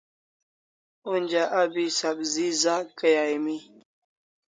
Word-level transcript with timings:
Onja 1.11 1.43
abi 1.61 1.85
sabzi 1.97 2.47
za 2.61 2.75
kay 2.97 3.15
aimi 3.23 3.55